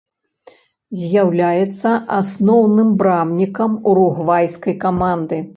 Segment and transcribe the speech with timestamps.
[1.01, 1.89] З'яўляецца
[2.19, 5.37] асноўным брамнікам уругвайскай каманды.